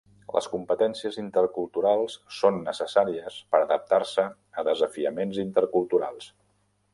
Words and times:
Les 0.35 0.45
Competències 0.51 1.17
Interculturals 1.23 2.15
són 2.37 2.57
necessàries 2.69 3.37
per 3.53 3.61
adaptar-se 3.67 4.27
a 4.63 4.65
desafiaments 4.71 5.39
interculturals. 5.45 6.33